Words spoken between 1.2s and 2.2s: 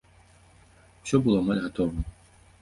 было амаль гатова.